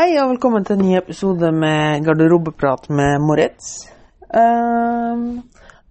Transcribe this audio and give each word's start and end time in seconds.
Hei 0.00 0.14
og 0.16 0.30
velkommen 0.30 0.64
til 0.64 0.78
en 0.78 0.86
ny 0.86 0.94
episode 0.96 1.50
med 1.52 2.06
Garderobeprat 2.06 2.86
med 2.88 3.20
Moritz. 3.20 3.66
Um, 4.32 5.42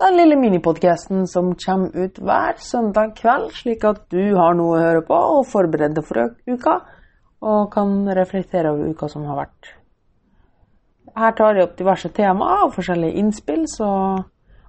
den 0.01 0.15
lille 0.17 0.37
minipodkasten 0.39 1.27
som 1.29 1.51
kommer 1.61 1.93
ut 1.93 2.17
hver 2.17 2.57
søndag 2.57 3.11
kveld, 3.19 3.51
slik 3.53 3.85
at 3.85 3.99
du 4.09 4.33
har 4.33 4.57
noe 4.57 4.71
å 4.71 4.79
høre 4.81 5.03
på 5.05 5.19
og 5.35 5.45
forberede 5.51 6.01
for 6.07 6.31
uka, 6.49 6.73
og 7.45 7.69
kan 7.75 7.93
reflektere 8.17 8.71
over 8.73 8.89
uka 8.95 9.11
som 9.13 9.29
har 9.29 9.43
vært. 9.43 9.69
Her 11.13 11.37
tar 11.37 11.59
jeg 11.61 11.69
opp 11.69 11.77
diverse 11.77 12.09
temaer 12.17 12.65
og 12.65 12.73
forskjellige 12.79 13.21
innspill 13.21 13.69
så, 13.69 13.91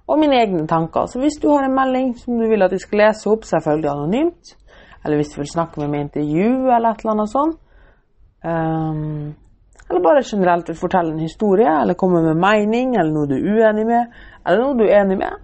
og 0.05 0.21
mine 0.21 0.37
egne 0.37 0.67
tanker. 0.69 1.09
Så 1.09 1.23
hvis 1.23 1.41
du 1.41 1.49
har 1.49 1.65
en 1.65 1.79
melding 1.81 2.13
som 2.21 2.37
du 2.37 2.45
vil 2.45 2.61
at 2.61 2.77
jeg 2.77 2.85
skal 2.85 3.07
lese 3.07 3.33
opp, 3.33 3.49
selvfølgelig 3.49 3.93
anonymt, 3.95 4.55
eller 5.01 5.17
hvis 5.17 5.33
du 5.33 5.41
vil 5.41 5.53
snakke 5.57 5.81
med 5.81 5.95
meg 5.95 6.03
i 6.03 6.09
intervju 6.11 6.47
eller 6.67 6.91
et 6.91 7.01
eller 7.01 7.17
annet 7.17 7.33
sånt, 7.33 7.60
Um, 8.41 9.35
eller 9.89 10.03
bare 10.03 10.23
generelt 10.23 10.69
fortelle 10.79 11.13
en 11.13 11.19
historie, 11.19 11.69
eller 11.81 11.97
komme 11.99 12.21
med 12.23 12.39
mening, 12.39 12.95
eller 12.95 13.11
noe 13.11 13.27
du 13.29 13.35
er 13.37 13.43
uenig 13.43 13.85
med, 13.89 14.13
eller 14.45 14.63
noe 14.63 14.77
du 14.79 14.85
er 14.87 15.01
enig 15.01 15.17
med, 15.19 15.41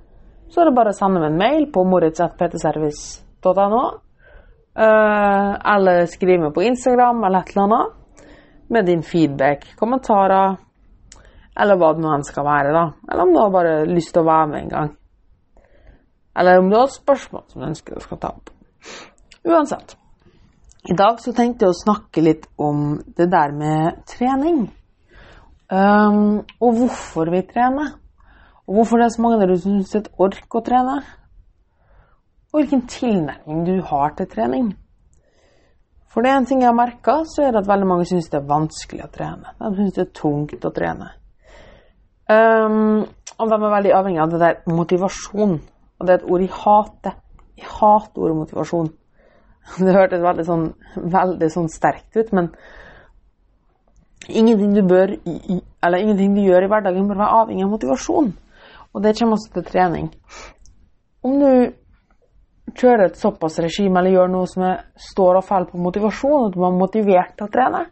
så 0.50 0.62
er 0.62 0.70
det 0.70 0.78
bare 0.78 0.94
å 0.94 0.98
sende 0.98 1.20
meg 1.20 1.34
en 1.34 1.42
mail 1.42 1.68
på 1.74 1.84
moritz.ptservice.no. 1.84 3.84
Uh, 4.78 5.52
eller 5.74 6.06
skrive 6.06 6.46
meg 6.46 6.54
på 6.54 6.64
Instagram 6.68 7.24
eller 7.26 7.42
et 7.42 7.50
eller 7.56 7.66
annet 7.66 7.88
med 8.70 8.86
din 8.86 9.04
feedback, 9.04 9.66
kommentarer, 9.80 10.56
eller 11.58 11.80
hva 11.80 11.94
det 11.96 12.04
nå 12.04 12.12
enn 12.14 12.26
skal 12.28 12.46
være. 12.46 12.74
da. 12.76 12.86
Eller 13.10 13.24
om 13.24 13.34
du 13.34 13.42
har 13.42 13.54
bare 13.54 13.76
lyst 13.90 14.14
til 14.14 14.24
å 14.24 14.30
være 14.30 14.50
med 14.52 14.60
en 14.62 14.74
gang. 14.74 14.92
Eller 16.38 16.62
om 16.62 16.70
du 16.70 16.78
har 16.78 16.92
spørsmål 16.94 17.48
som 17.50 17.64
du 17.64 17.70
ønsker 17.72 17.98
du 17.98 18.06
skal 18.06 18.22
ta 18.22 18.36
opp. 18.36 18.52
Uansett. 19.48 19.98
I 20.88 20.96
dag 20.96 21.18
så 21.20 21.34
tenkte 21.36 21.66
jeg 21.66 21.74
å 21.74 21.82
snakke 21.82 22.22
litt 22.24 22.46
om 22.64 23.02
det 23.18 23.26
der 23.28 23.52
med 23.52 24.06
trening. 24.08 24.70
Um, 25.68 26.46
og 26.64 26.78
hvorfor 26.78 27.28
vi 27.34 27.42
trener. 27.50 27.90
Og 28.64 28.78
hvorfor 28.78 29.02
det 29.02 29.08
er 29.10 29.16
så 29.18 29.24
mange 29.26 29.40
der 29.42 29.50
dere 29.50 29.60
som 29.60 29.74
syns 29.76 29.92
det 29.92 30.00
er 30.06 30.22
ork 30.24 30.56
å 30.56 30.62
trene. 30.64 30.94
Og 32.54 32.62
hvilken 32.62 32.86
tilnærming 32.88 33.66
du 33.68 33.74
har 33.90 34.16
til 34.16 34.30
trening. 34.32 34.70
For 36.08 36.24
det 36.24 36.32
er 36.32 36.40
en 36.40 36.48
ting 36.48 36.64
jeg 36.64 36.70
har 36.70 36.78
merka, 36.78 37.18
så 37.28 37.44
er 37.44 37.52
det 37.52 37.66
at 37.66 37.68
veldig 37.68 37.90
mange 37.90 38.08
syns 38.08 38.32
det 38.32 38.40
er 38.40 38.48
vanskelig 38.48 39.04
å 39.04 39.12
trene. 39.12 39.52
De 39.60 39.74
syns 39.82 39.98
det 39.98 40.06
er 40.06 40.14
tungt 40.22 40.70
å 40.70 40.72
trene. 40.78 41.10
Um, 42.32 43.04
og 43.36 43.52
de 43.52 43.60
er 43.60 43.76
veldig 43.76 43.94
avhengig 44.00 44.24
av 44.24 44.32
det 44.32 44.40
der 44.46 44.64
motivasjon. 44.72 45.60
Og 46.00 46.08
det 46.08 46.16
er 46.16 46.22
et 46.22 46.32
ord 46.32 46.48
jeg 46.48 46.56
hater. 46.62 47.20
Jeg 47.60 47.76
hater 47.76 48.24
ordet 48.24 48.40
motivasjon. 48.46 48.90
Det 49.84 49.96
hørtes 49.96 50.24
veldig 50.24 50.46
sånn, 50.48 50.68
veldig 50.96 51.50
sånn 51.54 51.72
sterkt 51.72 52.16
ut, 52.18 52.30
men 52.36 52.52
ingenting 54.28 54.76
du, 54.76 54.84
bør, 54.88 55.16
ingenting 55.28 56.38
du 56.38 56.44
gjør 56.46 56.66
i 56.66 56.70
hverdagen, 56.72 57.10
bør 57.10 57.20
være 57.22 57.42
avhengig 57.42 57.66
av 57.66 57.74
motivasjon. 57.74 58.32
Og 58.96 59.04
det 59.04 59.14
kommer 59.20 59.38
også 59.38 59.52
til 59.54 59.68
trening. 59.68 60.08
Om 61.28 61.36
du 61.42 61.52
kjører 62.78 63.10
et 63.10 63.20
såpass 63.20 63.60
regime 63.64 64.00
eller 64.00 64.16
gjør 64.16 64.34
noe 64.34 64.50
som 64.50 64.66
står 65.10 65.40
og 65.40 65.48
faller 65.48 65.70
på 65.72 65.84
motivasjon, 65.84 66.50
at 66.50 66.56
du 66.56 66.66
er 66.66 66.76
motivert 66.76 67.36
til 67.38 67.48
å 67.48 67.54
trene, 67.54 67.86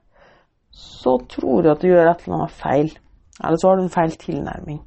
så 0.76 1.18
tror 1.31 1.64
du 1.64 1.72
at 1.72 1.84
du 1.84 1.90
gjør 1.92 2.09
et 2.12 2.26
eller 2.26 2.40
annet 2.40 2.58
feil. 2.59 2.92
Eller 3.44 3.59
så 3.59 3.70
har 3.70 3.78
du 3.78 3.86
en 3.86 3.94
feil 3.94 4.16
tilnærming. 4.20 4.81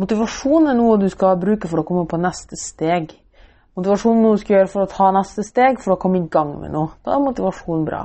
Motivasjon 0.00 0.70
er 0.70 0.78
noe 0.78 0.98
du 0.98 1.06
skal 1.10 1.38
bruke 1.38 1.70
for 1.70 1.82
å 1.82 1.86
komme 1.86 2.06
på 2.10 2.18
neste 2.18 2.58
steg. 2.58 3.12
Motivasjon 3.74 4.18
er 4.18 4.22
noe 4.22 4.36
du 4.36 4.42
skal 4.42 4.56
gjøre 4.56 4.70
for 4.70 4.84
å 4.84 4.90
ta 4.90 5.10
neste 5.14 5.42
steg, 5.46 5.80
for 5.82 5.96
å 5.96 6.00
komme 6.00 6.20
i 6.20 6.28
gang 6.30 6.52
med 6.60 6.74
noe. 6.74 6.92
Da 7.02 7.16
er 7.16 7.24
motivasjon 7.24 7.86
bra. 7.86 8.04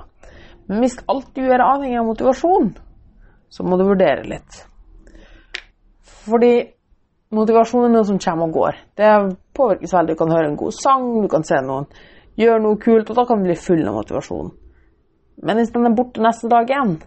Men 0.69 0.81
hvis 0.83 0.97
alt 1.09 1.29
du 1.35 1.43
gjør 1.43 1.59
er 1.59 1.65
avhengig 1.65 1.99
av 2.01 2.07
motivasjon, 2.09 2.71
så 3.49 3.65
må 3.65 3.77
du 3.77 3.85
vurdere 3.85 4.25
litt. 4.29 4.63
Fordi 6.25 6.53
motivasjon 7.37 7.85
er 7.85 7.93
noe 7.93 8.07
som 8.07 8.21
kommer 8.21 8.49
og 8.49 8.57
går. 8.57 8.79
Det 8.97 9.11
påvirkes 9.57 9.93
veldig. 9.93 10.15
Du 10.15 10.21
kan 10.23 10.33
høre 10.33 10.49
en 10.49 10.57
god 10.57 10.77
sang, 10.77 11.11
du 11.21 11.29
kan 11.29 11.45
se 11.45 11.61
noen 11.65 11.89
gjøre 12.39 12.63
noe 12.63 12.79
kult, 12.81 13.09
og 13.09 13.17
da 13.17 13.25
kan 13.27 13.41
du 13.41 13.49
bli 13.49 13.57
full 13.59 13.83
av 13.87 13.97
motivasjon. 13.99 14.49
Men 15.43 15.59
hvis 15.59 15.73
den 15.75 15.87
er 15.87 15.95
borte 15.95 16.23
neste 16.23 16.49
dag 16.51 16.69
igjen, 16.69 16.97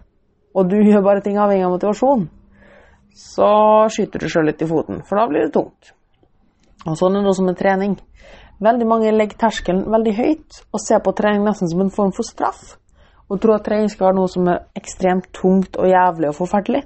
og 0.53 0.69
du 0.69 0.77
gjør 0.87 1.05
bare 1.05 1.25
ting 1.25 1.39
avhengig 1.41 1.67
av 1.67 1.75
motivasjon, 1.75 2.29
så 3.13 3.49
skyter 3.93 4.23
du 4.23 4.29
sjøl 4.31 4.49
litt 4.49 4.63
i 4.63 4.69
foten, 4.69 5.03
for 5.05 5.19
da 5.19 5.27
blir 5.29 5.45
det 5.45 5.53
tungt. 5.55 5.93
Og 6.83 6.97
sånn 6.99 7.15
er 7.15 7.23
det 7.23 7.31
også 7.31 7.45
med 7.47 7.59
trening. 7.59 7.93
Veldig 8.61 8.87
mange 8.87 9.11
legger 9.11 9.39
terskelen 9.47 9.85
veldig 9.91 10.13
høyt 10.17 10.63
og 10.71 10.81
ser 10.81 11.01
på 11.03 11.13
trening 11.17 11.43
nesten 11.47 11.71
som 11.71 11.81
en 11.81 11.93
form 11.93 12.13
for 12.15 12.27
straff. 12.27 12.75
Og 13.31 13.41
tror 13.41 13.57
at 13.57 13.65
trening 13.65 13.89
skal 13.89 14.09
være 14.09 14.19
noe 14.19 14.29
som 14.29 14.47
er 14.51 14.65
ekstremt 14.77 15.31
tungt 15.33 15.77
og 15.79 15.89
jævlig 15.89 16.29
og 16.29 16.37
forferdelig. 16.37 16.83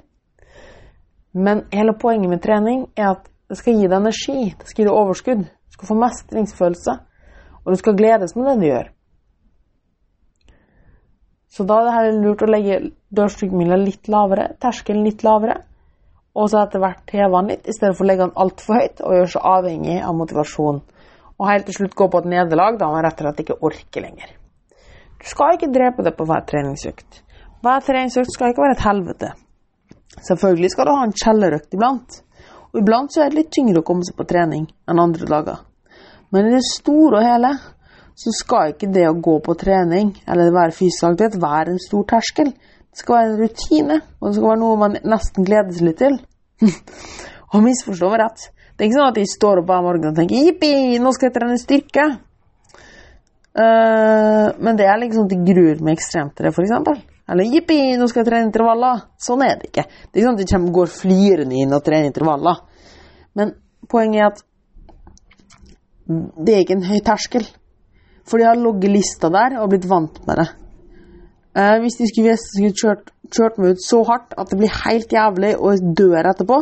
Men 1.34 1.66
hele 1.72 1.92
poenget 1.98 2.30
med 2.30 2.42
trening 2.42 2.86
er 2.96 3.12
at 3.12 3.26
det 3.48 3.58
skal 3.60 3.76
gi 3.76 3.88
deg 3.88 3.96
energi, 3.98 4.54
det 4.58 4.68
skal 4.68 4.82
gi 4.82 4.88
deg 4.88 4.96
overskudd. 4.96 5.44
Du 5.44 5.76
skal 5.76 5.90
få 5.90 5.96
mestringsfølelse, 5.98 6.94
og 7.64 7.72
du 7.72 7.78
skal 7.80 7.96
gledes 7.96 8.34
med 8.36 8.48
det 8.48 8.56
du 8.60 8.66
gjør. 8.68 8.88
Så 11.48 11.64
da 11.64 11.78
er 11.90 12.10
det 12.10 12.20
lurt 12.22 12.42
å 12.44 12.50
legge 12.50 12.80
dørstokkmila 13.14 13.78
litt 13.80 14.08
lavere, 14.12 14.50
terskelen 14.60 15.06
litt 15.06 15.24
lavere, 15.24 15.62
og 16.36 16.50
så 16.50 16.60
etter 16.62 16.82
hvert 16.82 17.14
heve 17.14 17.40
den 17.40 17.52
litt, 17.54 17.64
i 17.66 17.74
stedet 17.74 17.96
for 17.96 18.04
å 18.04 18.08
legge 18.10 18.26
den 18.26 18.36
altfor 18.44 18.78
høyt 18.78 19.00
og 19.02 19.16
gjøre 19.16 19.30
seg 19.32 19.48
avhengig 19.52 19.96
av 20.04 20.16
motivasjon. 20.18 20.82
Og 21.38 21.50
helt 21.50 21.68
til 21.68 21.76
slutt 21.78 21.96
gå 21.98 22.08
på 22.10 22.22
et 22.22 22.30
nederlag 22.32 22.78
da 22.80 22.90
man 22.90 23.04
rett 23.06 23.20
og 23.20 23.28
slett 23.28 23.42
ikke 23.44 23.58
orker 23.68 24.04
lenger. 24.04 24.30
Du 25.18 25.26
skal 25.26 25.56
ikke 25.56 25.70
drepe 25.74 26.04
det 26.06 26.14
på 26.18 26.26
hver 26.26 26.44
treningsøkt. 26.46 27.22
Hver 27.62 27.84
treningsøkt 27.86 28.34
skal 28.34 28.52
ikke 28.52 28.64
være 28.64 28.76
et 28.78 28.86
helvete. 28.86 29.30
Selvfølgelig 30.26 30.70
skal 30.74 30.86
du 30.86 30.94
ha 30.94 31.06
en 31.06 31.14
kjellerøkt 31.14 31.74
iblant. 31.74 32.20
Og 32.72 32.80
iblant 32.82 33.14
så 33.14 33.24
er 33.24 33.30
det 33.30 33.40
litt 33.40 33.52
tyngre 33.54 33.82
å 33.82 33.86
komme 33.86 34.06
seg 34.06 34.18
på 34.18 34.26
trening 34.28 34.66
enn 34.90 35.02
andre 35.02 35.26
dager. 35.30 35.64
Men 36.34 36.48
i 36.48 36.56
det 36.56 36.64
store 36.66 37.20
og 37.20 37.26
hele 37.26 37.52
så 38.18 38.32
skal 38.34 38.74
ikke 38.74 38.90
det 38.92 39.06
å 39.08 39.16
gå 39.22 39.38
på 39.46 39.54
trening 39.58 40.10
eller 40.26 40.54
være 40.54 40.74
fysisk 40.74 41.06
aktivitet 41.06 41.42
være 41.42 41.74
en 41.74 41.82
stor 41.82 42.04
terskel. 42.12 42.50
Det 42.50 43.02
skal 43.02 43.14
være 43.14 43.28
en 43.30 43.40
rutine, 43.42 43.98
og 44.18 44.28
det 44.28 44.36
skal 44.36 44.50
være 44.50 44.62
noe 44.64 44.78
man 44.80 44.96
nesten 45.06 45.46
gleder 45.46 45.76
seg 45.76 45.86
litt 45.86 46.00
til. 46.02 46.18
og 47.52 47.64
misforstå 47.64 48.10
meg 48.12 48.22
rett. 48.24 48.48
Det 48.78 48.84
er 48.84 48.92
ikke 48.92 48.94
sånn 49.00 49.10
at 49.10 49.16
de 49.18 49.26
står 49.26 49.58
opp 49.58 49.70
hver 49.72 49.80
morgen 49.82 50.12
og 50.12 50.14
tenker 50.14 50.38
'jippi, 50.38 50.98
nå 51.02 51.10
skal 51.10 51.26
jeg 51.26 51.34
trene 51.34 51.58
styrke'. 51.58 52.08
Uh, 53.58 54.54
men 54.62 54.76
det 54.78 54.84
er 54.86 55.00
liksom 55.00 55.24
at 55.26 55.32
de 55.32 55.38
gruer 55.48 55.80
meg 55.82 55.96
ekstremt 55.96 56.36
til 56.38 56.46
det, 56.46 56.52
f.eks. 56.54 57.00
Eller 57.26 57.48
'jippi, 57.50 57.78
nå 57.98 58.06
skal 58.06 58.22
jeg 58.22 58.28
trene 58.28 58.46
intervaller'. 58.46 59.00
Sånn 59.18 59.42
er 59.42 59.56
det 59.58 59.72
ikke. 59.72 59.82
Det 59.82 60.12
er 60.14 60.20
ikke 60.20 60.28
sånn 60.28 60.38
at 60.38 60.42
de 60.44 60.46
kommer, 60.52 60.74
går 60.76 60.92
flirende 60.94 61.58
inn 61.58 61.74
og 61.74 61.82
trener 61.88 62.06
intervaller. 62.06 62.60
Men 63.34 63.50
poenget 63.90 64.20
er 64.22 64.28
at 64.30 64.44
det 66.46 66.54
er 66.54 66.62
ikke 66.62 66.76
en 66.78 66.86
høy 66.86 67.00
terskel. 67.04 67.48
For 68.28 68.38
de 68.38 68.46
har 68.46 68.60
logget 68.62 68.94
lista 68.94 69.32
der 69.32 69.58
og 69.58 69.72
blitt 69.72 69.88
vant 69.90 70.20
med 70.28 70.38
det. 70.38 70.46
Uh, 71.58 71.80
hvis 71.82 71.98
de 71.98 72.06
skulle, 72.12 72.36
skulle 72.38 72.78
kjørt, 72.78 73.10
kjørt, 73.34 73.58
meg 73.58 73.74
ut 73.74 73.82
så 73.82 74.04
hardt 74.06 74.38
at 74.38 74.54
det 74.54 74.60
blir 74.60 74.78
helt 74.84 75.10
jævlig 75.18 75.52
og 75.58 75.90
dør 75.98 76.30
etterpå, 76.30 76.60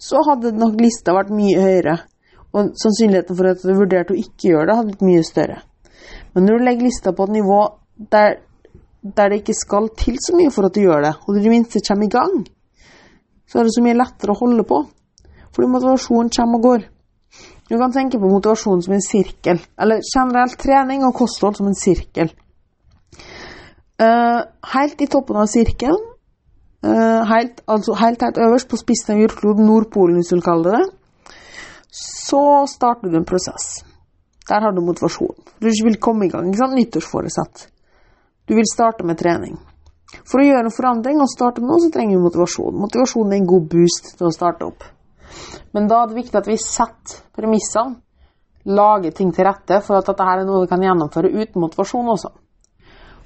så 0.00 0.22
hadde 0.26 0.54
nok 0.56 0.78
lista 0.80 1.14
vært 1.16 1.32
mye 1.34 1.60
høyere. 1.60 1.96
Og 2.50 2.72
sannsynligheten 2.80 3.36
for 3.38 3.50
at 3.52 3.62
du 3.62 3.74
vurderte 3.76 4.14
å 4.14 4.18
ikke 4.18 4.48
gjøre 4.50 4.70
det, 4.70 4.76
hadde 4.78 4.92
blitt 4.92 5.06
mye 5.06 5.26
større. 5.26 5.58
Men 6.34 6.46
når 6.46 6.56
du 6.56 6.64
legger 6.66 6.88
lista 6.88 7.12
på 7.14 7.26
et 7.28 7.34
nivå 7.36 7.58
der, 8.10 8.40
der 9.02 9.30
det 9.30 9.42
ikke 9.42 9.58
skal 9.58 9.90
til 9.98 10.16
så 10.22 10.34
mye 10.38 10.52
for 10.54 10.66
at 10.66 10.74
du 10.74 10.82
gjør 10.82 11.04
det, 11.04 11.12
og 11.20 11.34
du 11.34 11.40
i 11.40 11.44
det 11.44 11.52
minste 11.52 11.82
kommer 11.86 12.08
i 12.08 12.14
gang, 12.14 12.40
så 13.46 13.60
er 13.60 13.68
det 13.68 13.74
så 13.76 13.84
mye 13.84 13.98
lettere 13.98 14.34
å 14.34 14.40
holde 14.40 14.64
på. 14.66 14.80
Fordi 15.54 15.70
motivasjonen 15.70 16.32
kommer 16.34 16.58
og 16.58 16.66
går. 16.66 16.84
Du 17.70 17.76
kan 17.78 17.94
tenke 17.94 18.18
på 18.18 18.30
motivasjon 18.30 18.82
som 18.82 18.94
en 18.96 19.04
sirkel, 19.04 19.60
eller 19.78 20.02
generelt 20.06 20.58
trening 20.58 21.04
og 21.06 21.14
kosthold 21.18 21.58
som 21.58 21.68
en 21.70 21.78
sirkel. 21.78 22.32
Uh, 24.00 24.42
helt 24.72 25.02
i 25.04 25.10
toppen 25.10 25.38
av 25.38 25.50
sirkelen, 25.50 26.09
helt, 26.82 27.60
altså 27.68 27.94
helt, 28.00 28.22
helt 28.22 28.38
øverst 28.40 28.68
på 28.70 28.78
spissen 28.80 29.16
av 29.16 29.20
jordkloden, 29.24 29.66
Nordpolen 29.68 30.16
hvis 30.16 30.30
du 30.32 30.38
vil 30.38 30.46
kalle 30.46 30.70
det 30.70 30.78
det, 30.78 30.86
så 31.90 32.64
starter 32.70 33.10
du 33.10 33.18
en 33.18 33.28
prosess. 33.28 33.82
Der 34.48 34.62
har 34.64 34.72
du 34.72 34.80
motivasjon. 34.82 35.36
Du 35.60 35.68
vil 35.84 36.00
komme 36.00 36.26
i 36.26 36.28
gang. 36.28 36.48
ikke 36.48 36.58
sant? 36.58 36.74
Nyttårsforesett. 36.74 37.66
Du 38.48 38.54
vil 38.54 38.66
starte 38.66 39.04
med 39.06 39.18
trening. 39.18 39.58
For 40.26 40.42
å 40.42 40.46
gjøre 40.46 40.66
en 40.66 40.74
forandring 40.74 41.20
og 41.22 41.30
starte 41.30 41.62
nå, 41.62 41.76
så 41.78 41.90
trenger 41.94 42.16
vi 42.16 42.24
motivasjon. 42.24 42.78
Motivasjon 42.82 43.32
er 43.32 43.38
en 43.38 43.50
god 43.50 43.68
boost 43.70 44.14
til 44.18 44.26
å 44.26 44.34
starte 44.34 44.66
opp. 44.66 44.86
Men 45.74 45.86
da 45.90 46.00
er 46.02 46.10
det 46.10 46.18
viktig 46.18 46.38
at 46.40 46.48
vi 46.50 46.56
setter 46.58 47.20
premissene, 47.36 48.00
lager 48.66 49.14
ting 49.16 49.30
til 49.32 49.46
rette 49.46 49.78
for 49.86 49.96
at 49.96 50.08
dette 50.10 50.24
er 50.26 50.42
noe 50.44 50.64
vi 50.64 50.68
kan 50.68 50.82
gjennomføre 50.84 51.30
uten 51.30 51.62
motivasjon 51.62 52.10
også. 52.12 52.32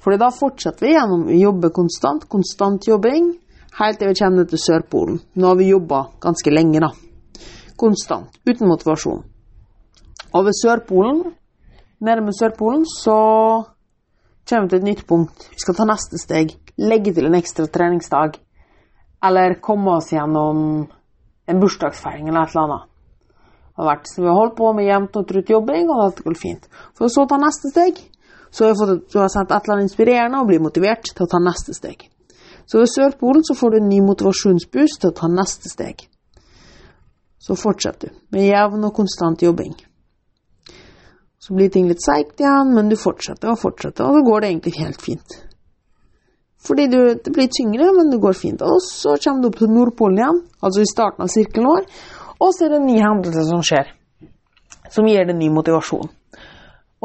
Fordi 0.05 0.19
da 0.21 0.29
fortsetter 0.31 0.85
vi 0.85 0.93
gjennom 0.93 1.25
å 1.25 1.39
jobbe 1.39 1.73
konstant, 1.75 2.27
konstant 2.31 2.85
jobbing, 2.87 3.33
helt 3.79 3.99
til 3.99 4.11
vi 4.11 4.19
kommer 4.19 4.47
til 4.49 4.61
Sørpolen. 4.61 5.19
Nå 5.35 5.47
har 5.47 5.57
vi 5.59 5.69
jobba 5.69 6.05
ganske 6.23 6.51
lenge, 6.53 6.79
da. 6.83 6.91
Konstant, 7.75 8.37
uten 8.47 8.69
motivasjon. 8.71 9.23
Og 10.35 10.45
ved 10.45 10.55
Sørpolen, 10.61 11.23
nede 11.99 12.23
med 12.23 12.35
Sørpolen, 12.39 12.85
så 12.85 13.17
kommer 14.49 14.67
vi 14.67 14.69
til 14.69 14.79
et 14.79 14.89
nytt 14.89 15.05
punkt. 15.07 15.49
Vi 15.51 15.59
skal 15.59 15.75
ta 15.75 15.87
neste 15.87 16.19
steg. 16.21 16.55
Legge 16.77 17.13
til 17.13 17.27
en 17.27 17.35
ekstra 17.35 17.67
treningsdag. 17.67 18.39
Eller 19.23 19.59
komme 19.63 19.97
oss 19.97 20.11
gjennom 20.13 20.87
en 21.47 21.61
bursdagsfeiring 21.61 22.29
eller 22.29 22.43
et 22.43 22.55
eller 22.55 22.65
annet. 22.65 22.89
Det 23.75 23.83
har 23.83 23.89
vært, 23.91 24.07
så 24.07 24.21
vi 24.21 24.27
har 24.29 24.37
holdt 24.39 24.55
på 24.55 24.71
med 24.71 24.87
jevnt 24.87 25.17
og 25.19 25.27
trutt 25.27 25.49
jobbing, 25.51 25.89
og 25.91 26.03
alt 26.05 26.21
går 26.23 26.37
fint. 26.39 26.67
For 26.95 27.11
så 27.11 27.25
ta 27.27 27.39
neste 27.41 27.71
steg. 27.73 27.99
Så 28.47 28.63
har 28.63 28.71
jeg 28.71 28.79
fått, 28.79 29.07
du 29.11 29.17
har 29.19 29.31
sett 29.33 29.51
et 29.51 29.57
eller 29.57 29.75
annet 29.75 29.89
inspirerende 29.89 30.39
og 30.39 30.47
blir 30.47 30.63
motivert 30.63 31.11
til 31.11 31.25
å 31.25 31.31
ta 31.31 31.41
neste 31.43 31.75
steg. 31.75 32.05
Så 32.65 32.81
ved 32.81 32.89
Sørpolen 32.89 33.43
så 33.45 33.55
får 33.57 33.71
du 33.71 33.77
en 33.79 33.89
ny 33.89 34.01
motivasjonsboost 34.05 35.01
til 35.01 35.11
å 35.11 35.17
ta 35.17 35.29
neste 35.29 35.69
steg. 35.69 36.07
Så 37.39 37.57
fortsetter 37.59 38.09
du 38.09 38.21
med 38.33 38.47
jevn 38.47 38.87
og 38.87 38.95
konstant 38.97 39.43
jobbing. 39.45 39.75
Så 41.37 41.53
blir 41.53 41.69
ting 41.69 41.85
litt 41.85 42.01
seigt 42.01 42.41
igjen, 42.41 42.71
men 42.73 42.89
du 42.89 42.95
fortsetter 42.97 43.51
og 43.51 43.59
fortsetter, 43.61 44.07
og 44.07 44.17
så 44.17 44.25
går 44.25 44.41
det 44.41 44.49
egentlig 44.49 44.79
helt 44.79 45.01
fint. 45.01 45.35
Fordi 46.65 46.87
du, 46.89 46.99
det 47.21 47.33
blir 47.33 47.51
tyngre, 47.53 47.91
men 47.93 48.09
det 48.09 48.17
går 48.23 48.33
fint. 48.33 48.63
Og 48.65 48.79
så 48.81 49.13
kommer 49.21 49.43
du 49.43 49.51
opp 49.51 49.59
til 49.59 49.69
Nordpolen 49.69 50.17
igjen, 50.17 50.39
altså 50.65 50.81
i 50.81 50.89
starten 50.89 51.25
av 51.25 51.29
sirkelen 51.29 51.69
vår, 51.69 51.85
og 52.41 52.49
så 52.55 52.65
er 52.65 52.73
det 52.73 52.79
en 52.81 52.89
ny 52.89 52.95
hendelse 52.97 53.43
som 53.45 53.61
skjer, 53.65 53.91
som 54.95 55.05
gir 55.05 55.29
deg 55.29 55.37
ny 55.37 55.51
motivasjon. 55.53 56.09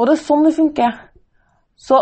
Og 0.01 0.09
det 0.09 0.15
er 0.17 0.23
sånn 0.23 0.47
det 0.47 0.55
funker. 0.57 0.97
Så 1.77 2.01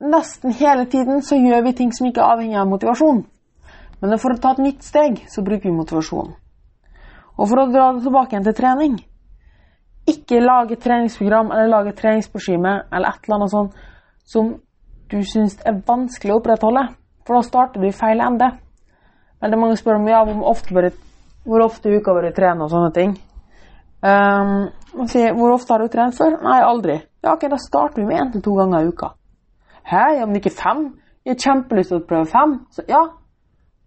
nesten 0.00 0.54
hele 0.56 0.86
tiden 0.86 1.22
så 1.22 1.36
gjør 1.36 1.64
vi 1.66 1.76
ting 1.76 1.92
som 1.92 2.08
ikke 2.08 2.22
er 2.22 2.34
avhengig 2.34 2.58
av 2.60 2.68
motivasjon. 2.70 3.24
Men 4.00 4.18
for 4.18 4.32
å 4.32 4.40
ta 4.40 4.54
et 4.54 4.62
nytt 4.64 4.84
steg, 4.84 5.20
så 5.28 5.44
bruker 5.44 5.68
vi 5.68 5.76
motivasjon. 5.76 6.32
Og 7.36 7.48
for 7.48 7.60
å 7.60 7.68
dra 7.72 7.90
det 7.94 8.04
tilbake 8.04 8.34
igjen 8.34 8.44
til 8.44 8.56
trening 8.56 8.96
Ikke 10.10 10.40
lage 10.42 10.74
et 10.74 10.82
treningsprogram 10.82 11.52
eller 11.54 11.70
lage 11.70 11.92
et 11.92 12.00
treningsregime 12.00 12.72
eller 12.90 13.08
et 13.08 13.24
eller 13.24 13.36
annet 13.36 13.52
sånt 13.52 13.76
som 14.28 14.50
du 15.10 15.20
syns 15.26 15.56
er 15.66 15.78
vanskelig 15.86 16.34
å 16.34 16.40
opprettholde. 16.40 16.84
For 17.26 17.36
da 17.36 17.42
starter 17.46 17.82
du 17.82 17.88
i 17.88 17.94
feil 17.94 18.20
ende. 18.22 18.50
Veldig 19.42 19.58
mange 19.58 19.78
spør 19.80 19.98
om 19.98 20.08
ja, 20.08 20.20
hvor 20.24 20.52
ofte 20.52 20.74
bør 20.76 20.90
hvor 21.44 21.64
ofte 21.64 21.88
i 21.88 21.96
uka 21.98 22.14
bør 22.14 22.28
jeg 22.28 22.36
trene 22.36 22.66
og 22.66 22.70
sånne 22.72 22.90
ting. 22.94 23.14
Um, 24.00 24.68
sier, 25.08 25.34
hvor 25.36 25.54
ofte 25.54 25.74
har 25.74 25.82
du 25.82 25.92
trent 25.92 26.16
før? 26.16 26.36
Nei, 26.44 26.60
aldri. 26.64 27.00
Ja, 27.24 27.34
ok, 27.34 27.48
da 27.52 27.58
starter 27.60 28.02
vi 28.02 28.08
med 28.08 28.20
én 28.20 28.32
til 28.34 28.44
to 28.44 28.54
ganger 28.58 28.84
i 28.84 28.92
uka. 28.92 29.14
Hæ, 29.90 30.04
ja, 30.18 30.26
men 30.26 30.36
ikke 30.36 30.54
fem? 30.54 30.84
Jeg 31.24 31.34
har 31.34 31.42
kjempelyst 31.44 31.92
til 31.92 32.00
å 32.00 32.06
prøve 32.08 32.26
fem. 32.30 32.56
Så 32.70 32.84
ja, 32.88 33.00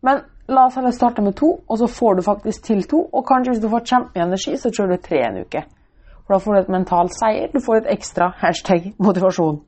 men 0.03 0.23
la 0.51 0.65
oss 0.67 0.75
heller 0.77 0.91
starte 0.95 1.23
med 1.23 1.37
to, 1.39 1.51
og 1.67 1.79
så 1.79 1.87
får 1.87 2.17
du 2.19 2.25
faktisk 2.25 2.65
til 2.67 2.83
to. 2.89 3.05
Og 3.13 3.25
kanskje 3.27 3.53
hvis 3.53 3.63
du 3.63 3.69
får 3.71 3.85
kjempemye 3.91 4.27
energi, 4.27 4.57
så 4.57 4.71
kjører 4.71 4.97
du 4.97 5.05
tre 5.05 5.21
en 5.27 5.39
uke. 5.45 5.63
For 6.23 6.35
da 6.35 6.41
får 6.43 6.55
du 6.55 6.59
et 6.61 6.73
mental 6.75 7.11
seier. 7.13 7.53
Du 7.53 7.63
får 7.63 7.81
et 7.81 7.93
ekstra 7.95 8.31
hashtag 8.41 8.91
motivasjon. 8.99 9.61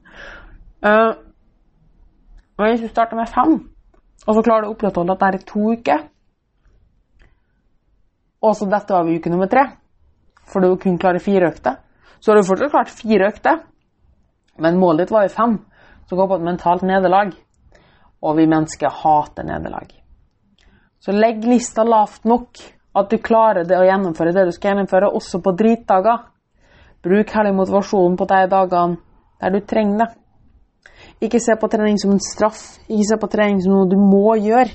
Uh, 0.85 1.13
men 2.59 2.73
hvis 2.73 2.83
du 2.83 2.91
starter 2.91 3.17
med 3.19 3.31
fem, 3.31 3.55
og 4.27 4.35
så 4.35 4.43
klarer 4.43 4.65
du 4.65 4.71
å 4.71 4.75
opprettholde 4.75 5.15
at 5.15 5.23
det 5.23 5.27
er 5.27 5.39
i 5.39 5.47
to 5.47 5.71
uker 5.75 6.05
og 8.45 8.53
så 8.57 8.67
dette 8.69 8.93
var 8.93 9.09
uke 9.09 9.31
nummer 9.31 9.49
tre, 9.49 9.63
for 10.45 10.61
du 10.61 10.75
kun 10.81 10.99
klarer 11.01 11.23
fire 11.23 11.49
økter. 11.49 11.79
Så 12.19 12.31
har 12.31 12.37
du 12.37 12.47
fortsatt 12.47 12.73
klart 12.73 12.93
fire 12.93 13.29
økter, 13.31 13.63
men 14.61 14.77
målet 14.79 15.05
ditt 15.05 15.13
var 15.13 15.25
jo 15.25 15.33
fem, 15.33 15.55
som 16.10 16.18
går 16.18 16.28
på 16.30 16.40
et 16.40 16.48
mentalt 16.48 16.86
nederlag. 16.88 17.34
Og 18.25 18.38
vi 18.38 18.48
mennesker 18.50 18.94
hater 19.04 19.46
nederlag. 19.48 19.92
Så 21.00 21.13
legg 21.13 21.44
lista 21.46 21.84
lavt 21.86 22.24
nok, 22.25 22.62
at 22.96 23.12
du 23.12 23.19
klarer 23.22 23.68
det 23.68 23.78
å 23.78 23.86
gjennomføre 23.86 24.34
det 24.34 24.48
du 24.48 24.54
skal 24.56 24.74
gjennomføre, 24.74 25.12
også 25.12 25.42
på 25.44 25.54
dritdager. 25.60 26.24
Bruk 27.06 27.34
heller 27.36 27.54
motivasjonen 27.54 28.16
på 28.18 28.25
de 28.31 28.40
dagene 28.50 28.98
der 29.42 29.54
du 29.54 29.60
trenger 29.68 30.06
det. 30.06 30.10
Ikke 31.28 31.40
se 31.44 31.54
på 31.60 31.69
trening 31.72 32.00
som 32.02 32.16
en 32.16 32.24
straff, 32.24 32.62
ikke 32.90 33.07
se 33.12 33.19
på 33.22 33.30
trening 33.31 33.62
som 33.62 33.75
noe 33.75 33.92
du 33.92 33.98
må 34.00 34.36
gjøre. 34.42 34.74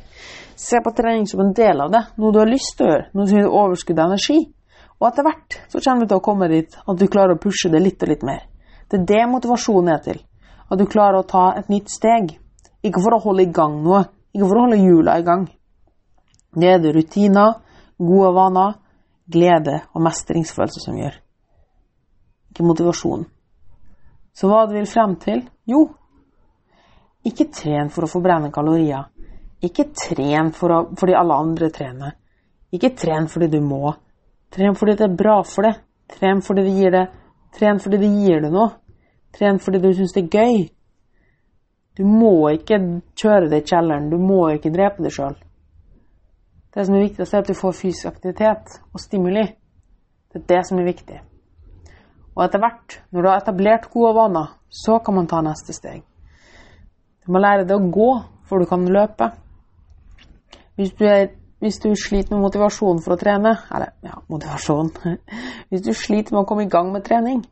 Se 0.61 0.79
på 0.85 0.93
trening 0.95 1.27
som 1.27 1.41
en 1.43 1.53
del 1.57 1.81
av 1.81 1.91
det, 1.93 2.05
noe 2.21 2.33
du 2.33 2.39
har 2.43 2.49
lyst 2.49 2.77
til 2.77 2.87
å 2.87 2.91
gjøre, 2.93 3.07
noe 3.17 3.29
som 3.29 3.41
gir 3.41 3.55
overskudd 3.63 4.01
av 4.01 4.13
energi. 4.13 4.39
Og 5.01 5.09
etter 5.09 5.25
hvert 5.25 5.59
så 5.73 5.81
kommer 5.81 6.05
du 6.05 6.11
til 6.13 6.21
å 6.21 6.25
komme 6.25 6.51
dit 6.53 6.77
at 6.85 7.01
du 7.01 7.07
klarer 7.09 7.37
å 7.37 7.41
pushe 7.41 7.73
det 7.73 7.81
litt 7.81 8.03
og 8.05 8.13
litt 8.13 8.27
mer. 8.29 8.45
Det 8.91 9.01
er 9.01 9.07
det 9.09 9.23
motivasjonen 9.33 9.95
er 9.95 10.03
til. 10.05 10.21
At 10.71 10.79
du 10.79 10.87
klarer 10.87 11.21
å 11.21 11.27
ta 11.27 11.51
et 11.59 11.71
nytt 11.73 11.91
steg. 11.91 12.37
Ikke 12.87 13.03
for 13.03 13.17
å 13.17 13.23
holde 13.25 13.45
i 13.45 13.53
gang 13.53 13.81
noe, 13.85 14.05
ikke 14.33 14.47
for 14.47 14.57
å 14.57 14.65
holde 14.67 14.79
hjula 14.81 15.19
i 15.19 15.25
gang. 15.27 15.49
Det 16.57 16.71
er 16.71 16.79
det 16.83 16.95
rutiner, 16.95 17.59
gode 17.99 18.31
vaner, 18.35 18.77
glede 19.31 19.83
og 19.93 20.05
mestringsfølelse 20.07 20.83
som 20.83 20.99
gjør. 20.99 21.19
Ikke 22.51 22.67
motivasjon. 22.67 23.27
Så 24.35 24.49
hva 24.49 24.65
du 24.67 24.75
vil 24.79 24.89
frem 24.89 25.17
til? 25.21 25.45
Jo, 25.69 25.85
ikke 27.27 27.51
tren 27.53 27.91
for 27.93 28.07
å 28.07 28.11
forbrenne 28.11 28.49
kalorier. 28.55 29.11
Ikke 29.61 29.91
tren 29.93 30.55
for 30.57 30.73
å, 30.73 30.79
fordi 30.97 31.17
alle 31.19 31.37
andre 31.37 31.69
trener. 31.75 32.15
Ikke 32.73 32.95
tren 32.97 33.29
fordi 33.29 33.51
du 33.53 33.61
må. 33.61 33.93
Tren 34.51 34.77
fordi 34.79 34.97
det 34.97 35.11
er 35.11 35.19
bra 35.19 35.41
for 35.45 35.69
deg. 35.69 35.83
Tren 36.11 36.41
fordi 36.43 36.65
det 36.65 36.77
gir 36.79 36.95
deg 36.95 37.17
Tren 37.51 37.81
fordi 37.83 37.99
det 37.99 38.11
gir 38.23 38.45
deg 38.45 38.53
noe. 38.55 38.69
Tren 39.37 39.61
fordi 39.63 39.81
du 39.83 39.93
syns 39.95 40.15
det 40.17 40.25
er 40.27 40.35
gøy. 40.41 40.69
Du 41.99 42.05
må 42.07 42.49
ikke 42.55 42.79
kjøre 43.19 43.49
det 43.51 43.63
i 43.63 43.69
kjelleren. 43.73 44.11
Du 44.11 44.19
må 44.19 44.43
ikke 44.55 44.73
drepe 44.75 45.03
deg 45.05 45.15
sjøl. 45.15 45.37
Det 46.71 46.87
som 46.87 46.95
er 46.95 47.09
viktig, 47.09 47.27
er 47.27 47.43
at 47.43 47.49
du 47.51 47.59
får 47.59 47.75
fysisk 47.81 48.07
aktivitet 48.13 48.79
og 48.95 49.03
stimuli. 49.03 49.43
Det 50.31 50.43
er 50.43 50.47
det 50.53 50.61
som 50.69 50.79
er 50.79 50.87
viktig. 50.87 51.19
Og 52.37 52.45
etter 52.45 52.63
hvert, 52.63 53.01
når 53.11 53.23
du 53.23 53.29
har 53.29 53.41
etablert 53.43 53.91
gode 53.91 54.15
vaner, 54.15 54.53
så 54.71 55.01
kan 55.05 55.19
man 55.19 55.27
ta 55.27 55.41
neste 55.43 55.75
steg. 55.75 56.05
Du 57.27 57.33
må 57.35 57.43
lære 57.43 57.67
deg 57.67 57.77
å 57.77 57.91
gå 57.93 58.11
før 58.49 58.63
du 58.63 58.71
kan 58.71 58.87
løpe. 58.87 59.33
Hvis 60.79 60.95
du, 60.97 61.05
er, 61.05 61.33
hvis 61.61 61.81
du, 61.83 61.91
sliter 61.99 62.37
med 62.37 62.47
motivasjon 62.47 63.03
for 63.05 63.17
å 63.17 63.21
trene, 63.21 63.57
eller 63.75 63.93
ja, 64.07 64.23
motivasjon 64.33 64.95
Hvis 65.69 65.83
du 65.85 65.91
sliter 65.93 66.33
med 66.33 66.45
å 66.45 66.49
komme 66.49 66.65
i 66.65 66.71
gang 66.71 66.89
med 66.95 67.05
trening, 67.05 67.43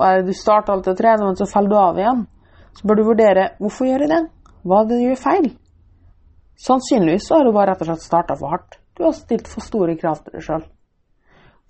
og 0.00 0.26
du 0.26 0.32
starter 0.36 0.74
alltid 0.74 0.94
å 0.94 0.98
trene, 0.98 1.26
men 1.26 1.36
så 1.38 1.48
faller 1.48 1.72
du 1.72 1.78
av 1.78 1.98
igjen, 2.00 2.22
så 2.76 2.88
bør 2.88 3.00
du 3.00 3.06
vurdere 3.10 3.48
hvorfor 3.60 3.88
gjør 3.88 4.06
jeg 4.06 4.12
det? 4.12 4.20
Hva 4.64 4.80
er 4.80 4.88
det 4.88 4.98
du 4.98 5.04
gjør 5.04 5.20
feil? 5.20 5.50
Sannsynligvis 6.60 7.28
så 7.28 7.38
har 7.38 7.46
du 7.46 7.54
bare 7.56 7.72
rett 7.72 7.84
og 7.84 7.90
slett 7.90 8.04
starta 8.04 8.36
for 8.36 8.52
hardt. 8.52 8.78
Du 8.96 9.06
har 9.06 9.14
stilt 9.16 9.48
for 9.48 9.64
store 9.64 9.96
krav 10.00 10.20
til 10.24 10.36
deg 10.36 10.44
sjøl. 10.44 10.64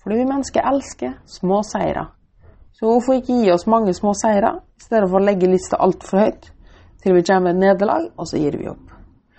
Fordi 0.03 0.17
vi 0.19 0.27
mennesker 0.27 0.67
elsker 0.67 1.13
små 1.31 1.61
seire. 1.67 2.09
Så 2.75 2.89
hvorfor 2.89 3.19
ikke 3.19 3.37
gi 3.43 3.53
oss 3.53 3.69
mange 3.71 3.93
små 3.95 4.15
seire, 4.19 4.57
i 4.79 4.83
stedet 4.83 5.11
for 5.11 5.21
å 5.21 5.27
legge 5.27 5.51
lista 5.51 5.79
altfor 5.85 6.25
høyt 6.25 6.51
til 7.01 7.17
vi 7.17 7.25
kommer 7.25 7.51
med 7.51 7.57
et 7.57 7.63
nederlag, 7.65 8.09
og 8.17 8.29
så 8.29 8.41
gir 8.41 8.57
vi 8.61 8.69
opp. 8.69 8.91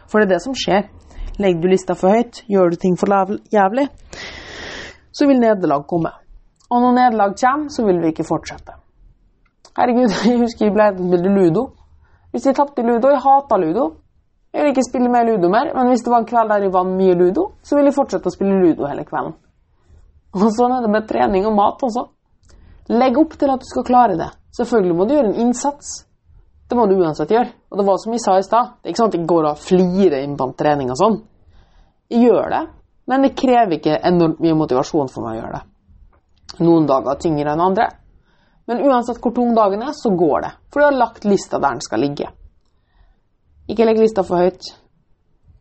For 0.10 0.21
det 0.21 0.29
er 0.29 0.36
det 0.36 0.43
som 0.43 0.55
skjer. 0.57 0.88
Legger 1.41 1.62
du 1.62 1.71
lista 1.71 1.95
for 1.98 2.13
høyt, 2.13 2.43
gjør 2.50 2.74
du 2.74 2.77
ting 2.81 2.98
for 3.00 3.12
jævlig, 3.53 3.88
så 5.12 5.27
vil 5.27 5.39
nederlag 5.39 5.86
komme. 5.88 6.12
Og 6.69 6.81
når 6.83 6.98
nederlag 6.98 7.36
kommer, 7.39 7.69
så 7.69 7.86
vil 7.86 8.01
vi 8.01 8.12
ikke 8.12 8.27
fortsette. 8.27 8.80
Herregud, 9.77 10.13
jeg 10.27 10.39
husker 10.41 10.67
jeg 10.67 10.75
ble 10.75 10.87
spilte 10.97 11.33
ludo. 11.35 11.67
Hvis 12.31 12.47
jeg 12.47 12.55
tapte 12.55 12.83
ludo 12.85 13.11
Jeg 13.11 13.23
hata 13.23 13.57
ludo. 13.59 13.91
Jeg 14.51 14.65
vil 14.65 14.73
ikke 14.73 14.83
spille 14.83 15.09
mer 15.11 15.23
ludo 15.23 15.47
mer, 15.49 15.71
men 15.75 15.87
hvis 15.87 16.03
det 16.03 16.11
var 16.11 16.23
en 16.23 16.27
kveld 16.27 16.49
der 16.51 16.65
jeg 16.65 16.73
vant 16.73 16.97
mye 16.97 17.15
ludo, 17.15 17.45
så 17.63 17.77
vil 17.77 17.87
jeg 17.87 17.95
fortsette 17.95 18.27
å 18.27 18.33
spille 18.33 18.57
ludo 18.59 18.83
hele 18.89 19.05
kvelden. 19.07 19.37
Og 20.35 20.43
sånn 20.55 20.73
er 20.75 20.83
det 20.83 20.91
med 20.91 21.07
trening 21.07 21.47
og 21.47 21.55
mat 21.55 21.83
også. 21.87 22.03
Legg 22.91 23.19
opp 23.19 23.37
til 23.39 23.51
at 23.53 23.63
du 23.63 23.67
skal 23.69 23.85
klare 23.87 24.17
det. 24.19 24.27
Selvfølgelig 24.57 24.97
må 24.97 25.07
du 25.07 25.13
gjøre 25.15 25.31
en 25.31 25.39
innsats. 25.45 26.01
Det 26.67 26.75
må 26.75 26.85
du 26.87 26.97
uansett 26.99 27.31
gjøre. 27.31 27.51
Og 27.71 27.79
det 27.79 27.87
var 27.87 27.99
som 28.03 28.15
jeg 28.15 28.23
sa 28.23 28.35
i 28.39 28.43
stad, 28.43 28.75
det 28.79 28.89
er 28.89 28.93
ikke 28.93 29.03
sånn 29.03 29.11
at 29.13 29.17
jeg 29.19 29.29
går 29.31 29.47
og 29.49 29.63
flirer 29.63 30.19
inn 30.19 30.35
på 30.39 30.49
trening 30.59 30.91
og 30.91 30.99
sånn. 30.99 31.17
Jeg 32.11 32.27
gjør 32.27 32.51
det, 32.51 32.61
men 33.07 33.23
det 33.23 33.33
krever 33.39 33.77
ikke 33.77 33.99
enormt 34.11 34.43
mye 34.43 34.59
motivasjon 34.59 35.11
for 35.11 35.23
meg 35.23 35.37
å 35.37 35.39
gjøre 35.39 35.57
det. 35.59 35.63
Noen 36.67 36.87
dager 36.87 37.19
tyngre 37.23 37.55
enn 37.55 37.63
andre. 37.63 37.87
Men 38.70 38.84
uansett 38.86 39.20
hvor 39.22 39.34
tung 39.36 39.56
dagen 39.58 39.82
er, 39.84 39.94
så 39.98 40.12
går 40.15 40.46
det. 40.46 40.51
For 40.72 40.82
du 40.82 40.88
har 40.88 40.98
lagt 40.98 41.25
lista 41.25 41.60
der 41.60 41.75
den 41.75 41.84
skal 41.84 42.03
ligge. 42.03 42.30
Ikke 43.70 43.88
legg 43.88 44.00
lista 44.01 44.24
for 44.27 44.41
høyt, 44.41 44.68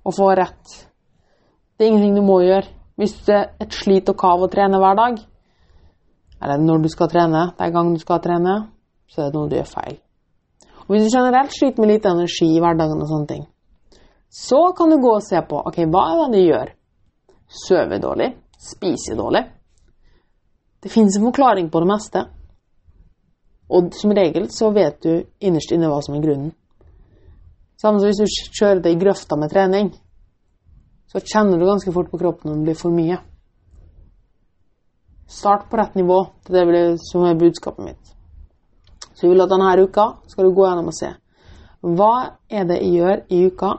og 0.05 0.15
få 0.17 0.31
rett. 0.37 0.77
Det 1.77 1.87
er 1.87 1.93
ingenting 1.93 2.19
du 2.19 2.27
må 2.27 2.41
gjøre. 2.45 2.69
Hvis 3.01 3.15
det 3.25 3.37
er 3.37 3.47
et 3.65 3.73
slit 3.73 4.09
og 4.13 4.19
kav 4.21 4.43
å 4.45 4.51
trene 4.53 4.81
hver 4.81 4.99
dag, 4.99 5.21
eller 6.41 6.61
når 6.61 6.85
du 6.85 6.89
skal 6.93 7.09
trene, 7.13 7.47
den 7.57 7.73
gangen 7.73 7.97
du 7.97 8.01
skal 8.01 8.21
trene, 8.25 8.57
så 9.09 9.23
er 9.23 9.31
det 9.31 9.37
noe 9.37 9.49
du 9.49 9.57
gjør 9.57 9.69
feil. 9.69 9.97
Og 10.87 10.95
hvis 10.95 11.07
du 11.07 11.17
generelt 11.17 11.55
sliter 11.55 11.83
med 11.83 11.93
lite 11.93 12.13
energi 12.13 12.49
i 12.51 12.61
hverdagen, 12.61 13.01
og 13.01 13.09
sånne 13.09 13.31
ting, 13.31 13.47
så 14.31 14.61
kan 14.77 14.93
du 14.93 14.99
gå 15.03 15.15
og 15.17 15.25
se 15.27 15.41
på 15.47 15.63
ok, 15.69 15.81
hva 15.91 16.05
er 16.11 16.21
det 16.21 16.29
du 16.35 16.47
gjør. 16.49 16.75
Sover 17.65 18.03
dårlig? 18.03 18.29
Spiser 18.61 19.19
dårlig? 19.19 19.43
Det 20.81 20.93
finnes 20.93 21.17
en 21.19 21.27
forklaring 21.29 21.71
på 21.71 21.83
det 21.83 21.89
meste. 21.91 22.25
Og 23.71 23.95
som 23.95 24.13
regel 24.17 24.49
så 24.51 24.73
vet 24.75 24.99
du 25.05 25.13
innerst 25.41 25.73
inne 25.75 25.91
hva 25.91 26.01
som 26.03 26.17
er 26.17 26.25
grunnen. 26.25 26.53
Samme 27.81 28.01
som 28.01 28.11
hvis 28.11 28.21
du 28.21 28.55
kjører 28.59 28.83
deg 28.85 28.97
i 28.97 29.01
grøfta 29.01 29.39
med 29.41 29.53
trening, 29.53 29.93
så 31.11 31.23
kjenner 31.23 31.59
du 31.59 31.67
ganske 31.67 31.93
fort 31.95 32.11
på 32.11 32.19
kroppen 32.21 32.51
om 32.51 32.61
det 32.61 32.71
blir 32.71 32.79
for 32.79 32.95
mye. 32.95 33.17
Start 35.31 35.69
på 35.71 35.79
rett 35.79 35.95
nivå. 35.95 36.19
Det 36.47 36.61
er 36.61 36.73
det 36.75 36.85
som 37.07 37.25
er 37.25 37.39
budskapet 37.39 37.87
mitt. 37.87 38.13
Så 39.15 39.27
jeg 39.27 39.35
vil 39.35 39.45
at 39.45 39.53
denne 39.53 39.71
uka 39.79 40.07
skal 40.31 40.47
du 40.47 40.55
gå 40.55 40.67
gjennom 40.67 40.91
og 40.91 40.97
se 40.97 41.15
hva 41.81 42.37
er 42.53 42.67
det 42.69 42.77
jeg 42.83 42.99
gjør 42.99 43.23
i 43.33 43.39
uka 43.49 43.71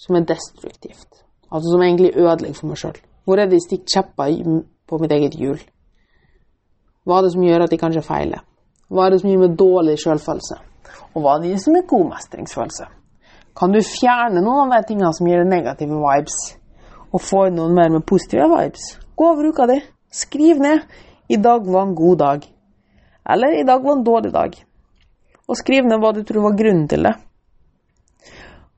som 0.00 0.16
er 0.16 0.24
destruktivt. 0.28 1.20
Altså 1.52 1.74
som 1.74 1.82
egentlig 1.84 2.14
ødelegger 2.16 2.56
for 2.56 2.70
meg 2.70 2.80
sjøl. 2.80 2.96
Hvor 3.24 3.40
er 3.40 3.48
det 3.48 3.58
jeg 3.58 3.66
stikker 3.66 3.92
kjepper 3.94 4.62
på 4.88 4.98
mitt 5.02 5.12
eget 5.12 5.36
hjul? 5.36 5.60
Hva 7.04 7.18
er 7.18 7.26
det 7.26 7.34
som 7.34 7.44
gjør 7.44 7.66
at 7.66 7.72
jeg 7.72 7.82
kanskje 7.82 8.04
feiler? 8.06 8.40
Hva 8.94 9.08
er 9.08 9.14
det 9.14 9.22
som 9.24 9.30
gir 9.30 9.40
meg 9.42 9.56
dårlig 9.58 9.96
sjølfølelse? 9.98 10.56
Og 11.14 11.22
hva 11.22 11.32
er 11.34 11.48
det 11.48 11.56
som 11.62 11.74
gir 11.74 11.86
god 11.90 12.04
mestringsfølelse? 12.12 12.84
Kan 13.58 13.74
du 13.74 13.80
fjerne 13.82 14.42
noen 14.42 14.70
av 14.70 14.82
de 14.82 14.90
tingene 14.92 15.10
som 15.14 15.26
gir 15.26 15.42
deg 15.42 15.50
negative 15.50 15.98
vibes, 15.98 16.36
og 17.10 17.22
få 17.22 17.48
noen 17.54 17.74
mer 17.74 17.90
med 17.90 18.06
positive 18.06 18.46
vibes? 18.52 18.86
Gå 19.18 19.30
over 19.32 19.50
uka 19.50 19.66
di. 19.70 19.80
Skriv 20.10 20.62
ned 20.62 20.86
'I 21.28 21.36
dag 21.36 21.66
var 21.66 21.82
en 21.82 21.94
god 21.94 22.18
dag'. 22.18 22.48
Eller 23.26 23.58
'I 23.58 23.66
dag 23.66 23.82
var 23.82 23.92
en 23.92 24.04
dårlig 24.04 24.32
dag'. 24.32 24.62
Og 25.48 25.56
skriv 25.56 25.84
ned 25.84 25.98
hva 25.98 26.12
du 26.14 26.22
tror 26.22 26.42
var 26.42 26.58
grunnen 26.58 26.88
til 26.88 27.02
det. 27.02 27.14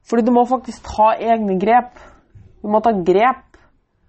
Fordi 0.08 0.22
du 0.22 0.32
må 0.32 0.44
faktisk 0.44 0.82
ta 0.84 1.12
egne 1.20 1.60
grep. 1.60 1.92
Du 2.62 2.68
må 2.68 2.80
ta 2.80 2.90
grep 2.90 3.56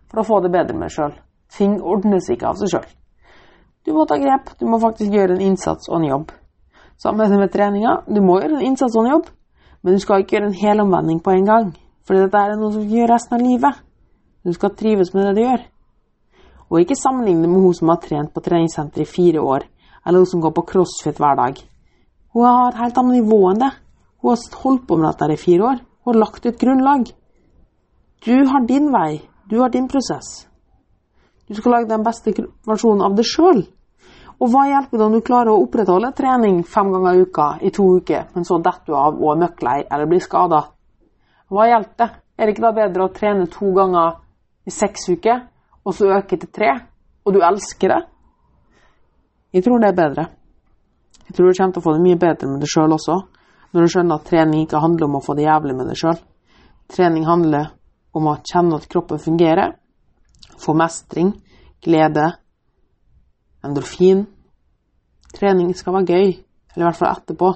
for 0.10 0.22
å 0.22 0.24
få 0.24 0.40
det 0.42 0.52
bedre 0.52 0.74
med 0.74 0.88
deg 0.88 0.92
sjøl. 0.92 1.14
Ting 1.58 1.82
ordnes 1.82 2.30
ikke 2.30 2.48
av 2.48 2.56
seg 2.56 2.70
sjøl. 2.70 2.88
Du 3.88 3.94
må 3.96 4.03
ta 4.03 4.17
grep. 4.20 4.50
Du 4.60 4.65
må 4.67 4.82
faktisk 4.84 5.13
gjøre 5.15 5.38
en 5.38 5.46
innsats 5.46 5.88
og 5.88 6.01
en 6.01 6.10
jobb. 6.10 6.32
Sammen 7.00 7.32
med 7.39 7.53
treninga. 7.53 8.01
Du 8.12 8.20
må 8.20 8.41
gjøre 8.41 8.58
en 8.58 8.65
innsats 8.67 8.96
og 8.98 9.06
en 9.06 9.13
jobb, 9.13 9.29
men 9.82 9.96
du 9.96 10.03
skal 10.03 10.24
ikke 10.24 10.36
gjøre 10.36 10.50
en 10.50 10.58
hel 10.60 10.82
omvending 10.84 11.22
på 11.24 11.32
en 11.32 11.48
gang. 11.48 11.70
For 12.03 12.20
dette 12.20 12.41
er 12.41 12.58
noe 12.60 12.74
som 12.74 12.84
du 12.84 12.91
gjør 12.91 13.13
resten 13.13 13.38
av 13.38 13.46
livet. 13.46 13.79
Du 14.44 14.51
skal 14.56 14.75
trives 14.75 15.13
med 15.15 15.29
det 15.29 15.38
du 15.38 15.41
gjør. 15.46 15.63
Og 16.67 16.82
ikke 16.82 17.00
sammenligne 17.00 17.48
med 17.48 17.63
hun 17.63 17.77
som 17.77 17.94
har 17.94 18.01
trent 18.03 18.34
på 18.36 18.44
treningssenter 18.44 19.06
i 19.06 19.08
fire 19.08 19.39
år, 19.39 19.63
eller 20.03 20.24
hun 20.24 20.32
som 20.34 20.44
går 20.44 20.56
på 20.58 20.65
crossfit 20.74 21.24
hver 21.24 21.39
dag. 21.39 21.63
Hun 22.36 22.44
har 22.44 22.74
et 22.74 22.82
helt 22.82 23.00
annet 23.00 23.22
nivå 23.22 23.39
enn 23.53 23.63
det. 23.63 23.72
Hun 24.20 24.34
har 24.34 24.60
holdt 24.65 24.84
på 24.89 25.00
med 25.00 25.08
dette 25.13 25.32
i 25.32 25.39
fire 25.46 25.72
år. 25.72 25.79
Hun 26.03 26.13
har 26.13 26.22
lagt 26.25 26.46
et 26.46 26.60
grunnlag. 26.60 27.08
Du 28.27 28.36
har 28.51 28.67
din 28.67 28.91
vei. 28.91 29.22
Du 29.48 29.62
har 29.62 29.72
din 29.72 29.88
prosess. 29.88 30.48
Du 31.48 31.56
skal 31.56 31.72
lage 31.72 31.88
den 31.88 32.03
beste 32.03 32.36
versjonen 32.67 33.06
av 33.08 33.15
deg 33.15 33.27
sjøl. 33.27 33.63
Og 34.38 34.51
hva 34.53 34.67
hjelper 34.70 35.00
det 35.00 35.06
om 35.08 35.15
du 35.15 35.24
klarer 35.25 35.50
å 35.50 35.62
opprettholde 35.63 36.12
trening 36.17 36.60
fem 36.67 36.91
ganger 36.94 37.17
i 37.17 37.22
uka 37.25 37.48
i 37.65 37.72
to 37.74 37.88
uker, 37.98 38.27
men 38.36 38.46
så 38.46 38.60
detter 38.62 38.94
du 38.94 38.98
av 38.98 39.17
og 39.17 39.32
er 39.34 39.39
møkklei 39.48 39.77
eller 39.86 40.10
blir 40.10 40.22
skada? 40.22 40.62
Hva 41.50 41.65
hjelper 41.72 42.03
det? 42.03 42.10
Er 42.38 42.46
det 42.46 42.53
ikke 42.53 42.67
da 42.67 42.74
bedre 42.75 43.08
å 43.08 43.13
trene 43.15 43.48
to 43.50 43.72
ganger 43.74 44.20
i 44.70 44.74
seks 44.74 45.08
uker, 45.10 45.39
og 45.82 45.96
så 45.98 46.12
øke 46.20 46.38
til 46.38 46.51
tre, 46.53 46.70
og 47.25 47.34
du 47.34 47.41
elsker 47.41 47.96
det? 47.96 48.01
Jeg 49.58 49.65
tror 49.65 49.82
det 49.82 49.89
er 49.89 49.98
bedre. 49.98 50.27
Jeg 51.25 51.36
tror 51.36 51.50
du 51.50 51.58
kommer 51.58 51.74
til 51.74 51.82
å 51.82 51.88
få 51.88 51.96
det 51.96 52.03
mye 52.03 52.20
bedre 52.22 52.51
med 52.51 52.62
deg 52.62 52.70
sjøl 52.70 52.94
også, 52.94 53.15
når 53.74 53.84
du 53.84 53.94
skjønner 53.94 54.20
at 54.20 54.29
trening 54.29 54.67
ikke 54.67 54.84
handler 54.84 55.08
om 55.08 55.17
å 55.17 55.24
få 55.24 55.34
det 55.39 55.48
jævlig 55.48 55.75
med 55.79 55.89
deg 55.89 55.98
sjøl. 55.98 56.20
Trening 56.94 57.25
handler 57.27 57.72
om 58.15 58.29
å 58.29 58.38
kjenne 58.46 58.77
at 58.77 58.86
kroppen 58.91 59.20
fungerer, 59.24 59.74
få 60.62 60.75
mestring, 60.77 61.34
glede, 61.84 62.36
endorfin. 63.66 64.26
Trening 65.34 65.76
skal 65.76 65.94
være 65.94 66.06
gøy, 66.06 66.28
eller 66.74 66.84
i 66.84 66.88
hvert 66.88 67.00
fall 67.00 67.14
etterpå. 67.14 67.54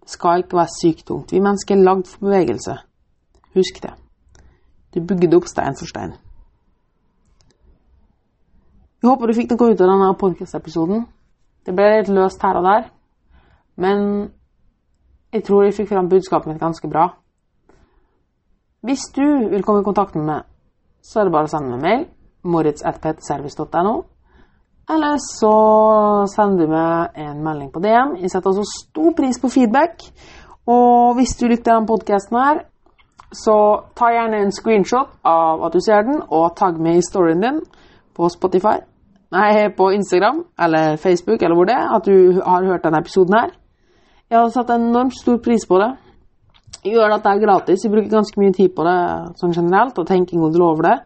Det 0.00 0.10
skal 0.10 0.44
ikke 0.44 0.56
være 0.56 0.74
sykt 0.80 1.06
tungt. 1.06 1.32
Vi 1.32 1.40
mennesker 1.40 1.76
er 1.76 1.84
lagd 1.84 2.06
for 2.08 2.26
bevegelse. 2.26 2.76
Husk 3.54 3.82
det. 3.82 3.92
Du 4.94 5.00
bygger 5.00 5.28
det 5.28 5.38
opp 5.38 5.48
stein 5.48 5.76
for 5.78 5.86
stein. 5.86 6.12
Jeg 9.02 9.08
håper 9.08 9.26
du 9.26 9.34
fikk 9.34 9.54
noe 9.54 9.72
ut 9.72 9.80
av 9.80 9.88
denne 9.88 10.10
podcast-episoden. 10.20 11.06
Det 11.64 11.72
ble 11.76 11.86
litt 11.94 12.10
løst 12.12 12.42
her 12.42 12.58
og 12.58 12.66
der, 12.66 12.88
men 13.80 14.00
jeg 15.32 15.44
tror 15.46 15.64
jeg 15.64 15.76
fikk 15.76 15.88
fram 15.92 16.08
budskapet 16.10 16.50
mitt 16.50 16.60
ganske 16.60 16.88
bra. 16.88 17.06
Hvis 18.84 19.06
du 19.16 19.48
vil 19.52 19.62
komme 19.62 19.80
i 19.80 19.86
kontakt 19.86 20.16
med 20.16 20.24
meg, 20.24 20.42
så 21.00 21.20
er 21.20 21.28
det 21.28 21.32
bare 21.32 21.48
å 21.48 21.52
sende 21.52 21.76
meg 21.76 21.84
mail 21.84 22.06
moritz.ptservice.no 22.42 23.94
eller 24.90 25.20
så 25.22 25.54
sender 26.34 26.66
du 26.66 26.72
meg 26.72 27.20
en 27.20 27.42
melding 27.44 27.70
på 27.72 27.82
DM. 27.84 28.16
Jeg 28.22 28.32
setter 28.32 28.50
altså 28.50 28.64
stor 28.66 29.12
pris 29.16 29.38
på 29.38 29.50
feedback. 29.52 30.02
Og 30.66 31.14
hvis 31.18 31.36
du 31.38 31.46
likte 31.46 31.70
denne 31.70 31.86
podkasten 31.86 32.38
her, 32.38 32.62
så 33.32 33.56
ta 33.96 34.10
gjerne 34.10 34.42
en 34.42 34.52
screenshot 34.52 35.12
av 35.26 35.62
at 35.66 35.74
du 35.74 35.80
ser 35.84 36.02
den, 36.06 36.22
og 36.28 36.56
tagg 36.58 36.80
med 36.82 36.98
i 36.98 37.04
storyen 37.06 37.42
din 37.42 37.60
på 38.16 38.28
Spotify. 38.32 38.80
Nei, 39.30 39.68
på 39.76 39.92
Instagram 39.94 40.42
eller 40.58 40.96
Facebook 40.98 41.42
eller 41.42 41.54
hvor 41.54 41.68
det 41.68 41.76
er, 41.76 41.90
at 41.96 42.06
du 42.06 42.40
har 42.42 42.66
hørt 42.66 42.82
denne 42.84 42.98
episoden 42.98 43.36
her. 43.38 43.52
Jeg 44.30 44.38
har 44.38 44.50
satt 44.54 44.72
enormt 44.74 45.14
stor 45.14 45.38
pris 45.42 45.66
på 45.66 45.78
det. 45.78 45.90
Jeg 46.84 46.96
gjør 46.96 47.14
at 47.14 47.22
det 47.22 47.30
er 47.30 47.44
gratis. 47.44 47.84
Jeg 47.84 47.92
bruker 47.92 48.10
ganske 48.10 48.40
mye 48.40 48.54
tid 48.56 48.74
på 48.74 48.86
det 48.86 48.98
sånn 49.38 49.54
generelt, 49.54 49.98
og 49.98 50.06
tenker 50.08 50.34
en 50.34 50.44
god 50.46 50.54
del 50.56 50.66
over 50.66 50.88
det. 50.88 50.96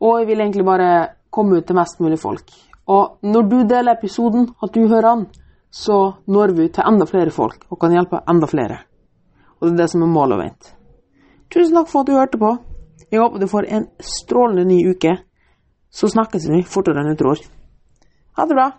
Og 0.00 0.20
jeg 0.20 0.28
vil 0.30 0.40
egentlig 0.40 0.64
bare 0.64 0.90
komme 1.30 1.58
ut 1.58 1.66
til 1.66 1.76
mest 1.76 2.00
mulig 2.00 2.18
folk. 2.20 2.52
Og 2.88 3.18
når 3.22 3.48
du 3.50 3.58
deler 3.68 3.92
episoden, 3.92 4.48
at 4.62 4.74
du 4.74 4.88
hører 4.88 5.14
den, 5.14 5.26
så 5.70 6.14
når 6.26 6.54
vi 6.56 6.68
til 6.72 6.86
enda 6.88 7.04
flere 7.04 7.30
folk 7.30 7.66
og 7.68 7.80
kan 7.80 7.92
hjelpe 7.92 8.22
enda 8.28 8.48
flere. 8.48 8.78
Og 9.60 9.68
det 9.68 9.74
er 9.74 9.82
det 9.82 9.90
som 9.92 10.02
er 10.02 10.12
målet 10.12 10.40
mitt. 10.40 10.72
Tusen 11.52 11.76
takk 11.76 11.88
for 11.90 12.00
at 12.00 12.08
du 12.08 12.16
hørte 12.16 12.40
på. 12.40 12.56
Jeg 13.12 13.20
håper 13.20 13.40
du 13.40 13.48
får 13.48 13.68
en 13.68 13.86
strålende 14.00 14.64
ny 14.68 14.80
uke. 14.90 15.16
Så 15.90 16.08
snakkes 16.12 16.48
vi 16.48 16.62
fortere 16.64 17.00
enn 17.02 17.12
du 17.12 17.20
tror. 17.20 17.40
Ha 18.36 18.46
det 18.46 18.56
bra. 18.56 18.70